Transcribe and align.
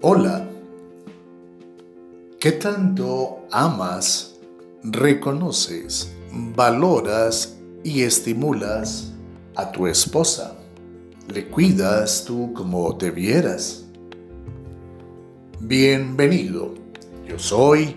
Hola. 0.00 0.48
¿Qué 2.38 2.52
tanto 2.52 3.40
amas, 3.50 4.36
reconoces, 4.84 6.12
valoras 6.54 7.58
y 7.82 8.02
estimulas 8.02 9.12
a 9.56 9.72
tu 9.72 9.88
esposa? 9.88 10.54
¿Le 11.34 11.48
cuidas 11.48 12.24
tú 12.24 12.52
como 12.52 12.92
debieras? 12.92 13.86
Bienvenido. 15.58 16.74
Yo 17.26 17.36
soy 17.36 17.96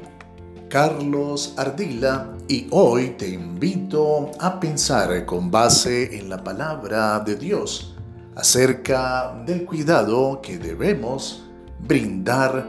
Carlos 0.70 1.54
Ardila 1.55 2.36
y 2.47 2.65
hoy 2.71 3.09
te 3.11 3.29
invito 3.29 4.31
a 4.39 4.59
pensar 4.59 5.23
con 5.27 5.52
base 5.52 6.18
en 6.18 6.29
la 6.29 6.43
palabra 6.43 7.20
de 7.20 7.36
Dios 7.36 7.95
acerca 8.36 9.39
del 9.45 9.65
cuidado 9.65 10.41
que 10.41 10.57
debemos 10.57 11.43
brindar 11.88 12.67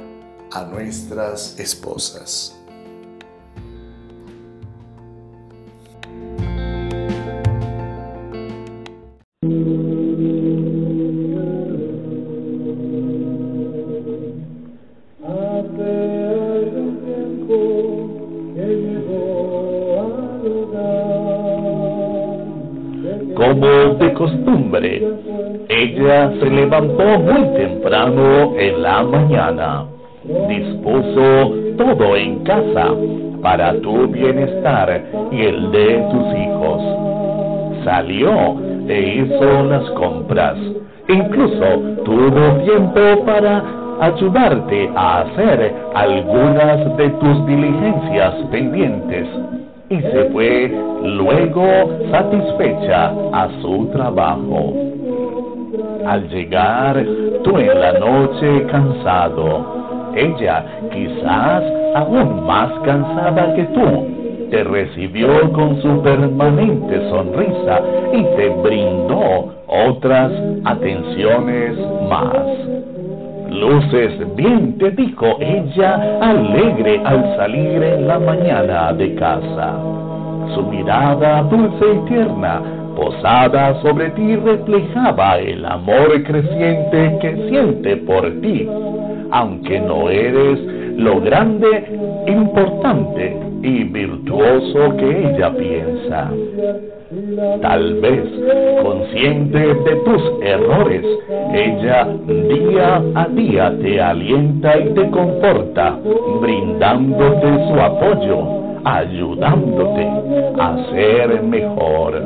a 0.51 0.65
nuestras 0.65 1.59
esposas. 1.59 2.62
De 23.63 24.13
costumbre, 24.15 25.01
ella 25.69 26.33
se 26.41 26.51
levantó 26.51 27.05
muy 27.21 27.45
temprano 27.57 28.55
en 28.59 28.83
la 28.83 29.05
mañana, 29.05 29.85
dispuso 30.49 31.55
todo 31.79 32.17
en 32.17 32.41
casa 32.41 32.93
para 33.41 33.75
tu 33.75 34.09
bienestar 34.09 35.05
y 35.31 35.43
el 35.43 35.71
de 35.71 36.05
tus 36.11 36.39
hijos. 36.41 37.85
Salió 37.85 38.57
e 38.89 39.23
hizo 39.23 39.63
las 39.63 39.89
compras. 39.91 40.57
Incluso 41.07 41.67
tuvo 42.05 42.65
tiempo 42.65 43.25
para 43.25 43.63
ayudarte 44.01 44.91
a 44.97 45.21
hacer 45.21 45.73
algunas 45.95 46.97
de 46.97 47.11
tus 47.11 47.47
diligencias 47.47 48.35
pendientes 48.51 49.29
fue 50.33 50.73
luego 51.03 51.67
satisfecha 52.11 53.13
a 53.33 53.49
su 53.61 53.87
trabajo. 53.93 54.75
Al 56.07 56.29
llegar 56.29 57.05
tú 57.45 57.59
en 57.59 57.81
la 57.81 57.93
noche 57.99 58.67
cansado, 58.71 60.13
ella 60.15 60.65
quizás 60.93 61.63
aún 61.95 62.47
más 62.47 62.71
cansada 62.85 63.55
que 63.55 63.65
tú, 63.65 64.49
te 64.51 64.65
recibió 64.65 65.51
con 65.53 65.81
su 65.81 66.03
permanente 66.03 67.09
sonrisa 67.09 67.81
y 68.13 68.23
te 68.37 68.49
brindó 68.63 69.55
otras 69.67 70.33
atenciones 70.65 71.75
más. 72.09 72.37
Luces 73.51 74.13
bien, 74.35 74.77
te 74.79 74.91
dijo 74.91 75.37
ella, 75.41 76.19
alegre 76.21 77.01
al 77.05 77.37
salir 77.37 77.83
en 77.83 78.09
la 78.09 78.19
mañana 78.19 78.93
de 78.93 79.15
casa. 79.15 79.79
Su 80.55 80.63
mirada 80.65 81.43
dulce 81.45 81.85
y 81.95 82.09
tierna, 82.09 82.61
posada 82.97 83.81
sobre 83.83 84.11
ti, 84.11 84.37
reflejaba 84.37 85.39
el 85.39 85.65
amor 85.65 86.23
creciente 86.25 87.19
que 87.21 87.49
siente 87.49 87.97
por 87.99 88.31
ti, 88.41 88.69
aunque 89.31 89.81
no 89.81 90.11
eres 90.11 90.59
lo 90.97 91.21
grande, 91.21 91.85
importante 92.27 93.37
y 93.63 93.85
virtuoso 93.85 94.97
que 94.97 95.29
ella 95.29 95.53
piensa. 95.57 96.31
Tal 97.61 97.95
vez, 98.01 98.25
consciente 98.83 99.59
de 99.59 99.97
tus 100.05 100.23
errores, 100.43 101.05
ella 101.55 102.09
día 102.27 103.03
a 103.15 103.27
día 103.29 103.75
te 103.81 104.01
alienta 104.01 104.79
y 104.79 104.91
te 104.95 105.11
conforta, 105.11 105.99
brindándote 106.41 107.69
su 107.69 107.81
apoyo, 107.81 108.62
ayudándote 108.85 110.09
a 110.59 110.77
ser 110.91 111.43
mejor. 111.43 112.23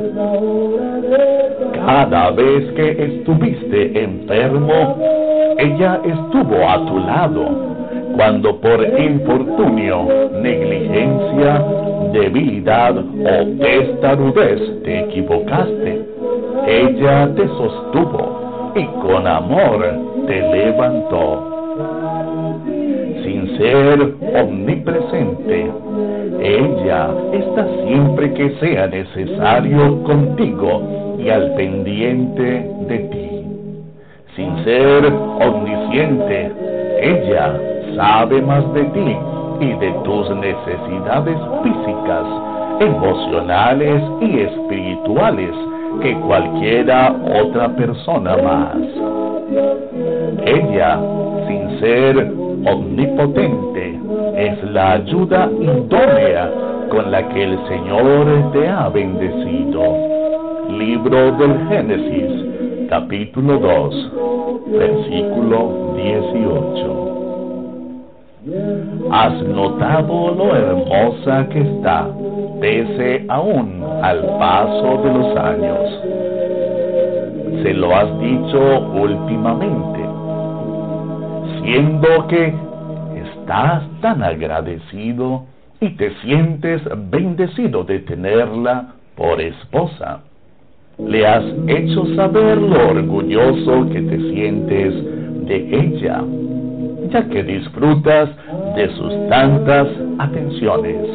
Cada 1.85 2.31
vez 2.31 2.71
que 2.73 3.03
estuviste 3.03 4.03
enfermo, 4.03 4.97
ella 5.57 5.99
estuvo 6.03 6.67
a 6.67 6.85
tu 6.85 6.99
lado 6.99 7.77
cuando 8.17 8.59
por 8.59 8.83
infortunio, 8.99 10.07
negligencia, 10.41 11.63
debilidad 12.13 12.97
o 12.97 13.57
testarudez 13.59 14.83
te 14.83 15.01
equivocaste, 15.01 16.01
ella 16.67 17.29
te 17.35 17.47
sostuvo 17.47 18.71
y 18.75 18.85
con 19.01 19.27
amor 19.27 19.85
te 20.25 20.41
levantó. 20.41 21.53
Sin 23.23 23.57
ser 23.57 24.15
omnipresente, 24.35 25.71
ella 26.57 27.09
está 27.33 27.67
siempre 27.85 28.33
que 28.33 28.49
sea 28.59 28.87
necesario 28.87 30.01
contigo 30.03 30.81
y 31.19 31.29
al 31.29 31.53
pendiente 31.53 32.67
de 32.87 32.97
ti. 32.97 33.27
Sin 34.35 34.63
ser 34.63 35.05
omnisciente, 35.05 36.51
ella 36.99 37.59
sabe 37.95 38.41
más 38.41 38.73
de 38.73 38.83
ti 38.85 39.17
y 39.59 39.73
de 39.73 39.91
tus 40.03 40.29
necesidades 40.31 41.37
físicas, 41.63 42.25
emocionales 42.79 44.01
y 44.21 44.39
espirituales 44.39 45.51
que 46.01 46.15
cualquiera 46.21 47.15
otra 47.43 47.69
persona 47.69 48.35
más. 48.37 48.77
Ella, 50.45 50.99
sin 51.47 51.79
ser 51.79 52.31
omnipotente, 52.65 53.86
la 54.73 54.93
ayuda 54.93 55.49
idónea 55.59 56.51
con 56.89 57.11
la 57.11 57.27
que 57.29 57.43
el 57.43 57.57
Señor 57.67 58.51
te 58.53 58.67
ha 58.67 58.89
bendecido. 58.89 59.81
Libro 60.69 61.31
del 61.37 61.67
Génesis, 61.69 62.87
capítulo 62.89 63.57
2, 63.59 64.11
versículo 64.77 65.93
18. 65.95 67.07
Has 69.11 69.41
notado 69.43 70.35
lo 70.35 70.55
hermosa 70.55 71.47
que 71.49 71.59
está, 71.61 72.07
pese 72.59 73.25
aún 73.29 73.83
al 74.01 74.21
paso 74.39 75.01
de 75.03 75.13
los 75.13 75.37
años. 75.37 75.79
Se 77.63 77.73
lo 77.73 77.95
has 77.95 78.19
dicho 78.19 78.59
últimamente, 78.93 80.05
siendo 81.61 82.27
que 82.27 82.66
estás 83.47 83.83
tan 84.01 84.21
agradecido 84.23 85.45
y 85.79 85.91
te 85.91 86.13
sientes 86.21 86.81
bendecido 87.09 87.85
de 87.85 87.99
tenerla 87.99 88.95
por 89.15 89.39
esposa. 89.39 90.19
Le 90.97 91.25
has 91.25 91.45
hecho 91.67 92.13
saber 92.15 92.57
lo 92.57 92.89
orgulloso 92.89 93.89
que 93.89 94.01
te 94.01 94.17
sientes 94.31 94.93
de 95.47 95.55
ella 95.79 96.23
ya 97.09 97.23
que 97.29 97.41
disfrutas 97.41 98.29
de 98.75 98.89
sus 98.97 99.29
tantas 99.29 99.87
atenciones. 100.19 101.07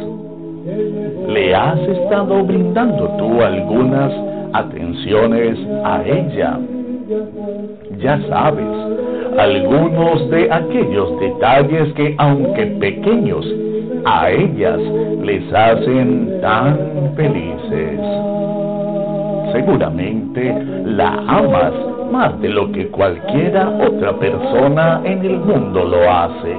¿Le 1.28 1.54
has 1.54 1.78
estado 1.80 2.42
brindando 2.44 3.10
tú 3.18 3.42
algunas 3.42 4.10
atenciones 4.54 5.58
a 5.84 6.02
ella? 6.02 6.58
Ya 7.98 8.20
sabes, 8.28 8.64
algunos 9.38 10.30
de 10.30 10.52
aquellos 10.52 11.18
detalles 11.20 11.92
que 11.94 12.14
aunque 12.18 12.66
pequeños, 12.80 13.46
a 14.04 14.30
ellas 14.30 14.80
les 15.22 15.52
hacen 15.52 16.40
tan 16.40 17.12
felices. 17.16 18.00
Seguramente 19.52 20.54
la 20.86 21.12
amas 21.28 21.72
más 22.10 22.40
de 22.40 22.48
lo 22.48 22.70
que 22.72 22.88
cualquiera 22.88 23.68
otra 23.68 24.12
persona 24.18 25.00
en 25.04 25.24
el 25.24 25.38
mundo 25.38 25.84
lo 25.84 26.10
hace. 26.10 26.56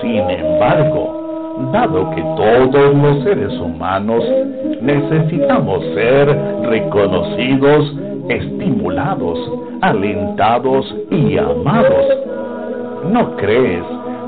Sin 0.00 0.30
embargo, 0.30 1.18
dado 1.72 2.10
que 2.10 2.22
todos 2.22 2.94
los 2.94 3.22
seres 3.24 3.52
humanos 3.60 4.24
necesitamos 4.80 5.84
ser 5.94 6.36
reconocidos, 6.62 7.94
estimulados, 8.28 9.38
alentados 9.80 10.94
y 11.10 11.38
amados, 11.38 12.06
¿no 13.12 13.36
crees 13.36 13.84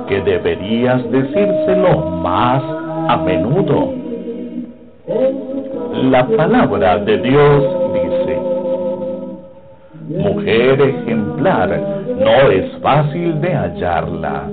que 0.08 0.20
deberías 0.20 1.02
decírselo 1.10 1.98
más 2.22 2.62
a 3.08 3.16
menudo? 3.16 3.92
La 6.10 6.26
palabra 6.26 6.98
de 6.98 7.18
Dios 7.18 7.80
Mujer 10.10 10.80
ejemplar, 10.80 11.68
no 12.18 12.50
es 12.50 12.76
fácil 12.82 13.40
de 13.40 13.54
hallarla, 13.54 14.50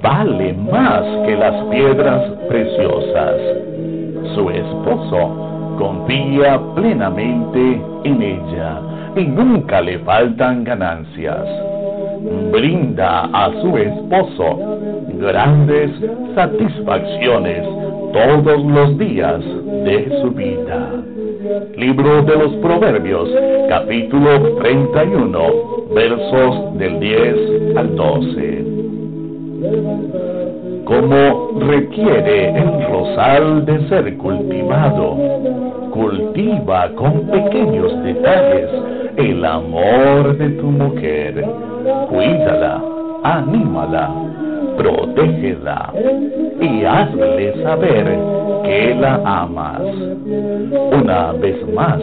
vale 0.00 0.52
más 0.52 1.02
que 1.26 1.36
las 1.36 1.64
piedras 1.64 2.22
preciosas. 2.48 3.34
Su 4.34 4.48
esposo 4.50 5.76
confía 5.78 6.60
plenamente 6.76 7.82
en 8.04 8.22
ella 8.22 8.80
y 9.16 9.24
nunca 9.24 9.80
le 9.80 9.98
faltan 10.00 10.64
ganancias. 10.64 11.46
Brinda 12.52 13.30
a 13.32 13.50
su 13.60 13.76
esposo 13.78 14.58
grandes 15.18 15.90
satisfacciones 16.34 17.64
todos 18.12 18.64
los 18.64 18.98
días 18.98 19.40
de 19.84 20.20
su 20.20 20.30
vida. 20.30 21.02
Libro 21.76 22.22
de 22.22 22.36
los 22.36 22.52
Proverbios, 22.56 23.28
capítulo 23.68 24.56
31, 24.60 25.40
versos 25.94 26.78
del 26.78 27.00
10 27.00 27.76
al 27.76 27.96
12. 27.96 28.64
Como 30.84 31.60
requiere 31.60 32.50
el 32.58 32.86
rosal 32.88 33.64
de 33.64 33.88
ser 33.88 34.16
cultivado, 34.16 35.16
cultiva 35.92 36.90
con 36.94 37.26
pequeños 37.26 38.02
detalles 38.02 38.70
el 39.20 39.44
amor 39.44 40.36
de 40.36 40.48
tu 40.50 40.66
mujer. 40.66 41.44
Cuídala, 42.08 42.82
anímala, 43.22 44.10
protégela 44.76 45.92
y 46.60 46.84
hazle 46.84 47.62
saber 47.62 48.18
que 48.64 48.94
la 48.94 49.20
amas. 49.24 49.82
Una 51.00 51.32
vez 51.32 51.56
más, 51.74 52.00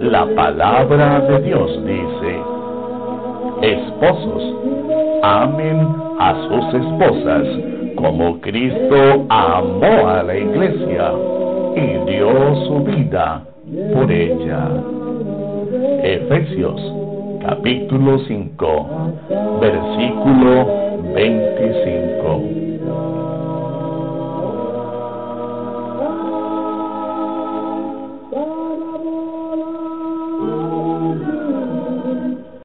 la 0.00 0.26
palabra 0.34 1.20
de 1.20 1.40
Dios 1.42 1.80
dice, 1.84 2.40
esposos, 3.62 4.54
amen 5.22 5.88
a 6.18 6.34
sus 6.48 6.74
esposas 6.74 7.46
como 7.96 8.40
Cristo 8.40 9.26
amó 9.28 10.08
a 10.08 10.22
la 10.22 10.36
iglesia 10.36 11.12
y 11.74 12.10
dio 12.10 12.54
su 12.66 12.84
vida 12.84 13.42
por 13.94 14.10
ella. 14.10 14.95
Efesios 16.02 16.80
capítulo 17.42 18.18
5, 18.20 18.86
versículo 19.60 20.66
25. 21.14 22.05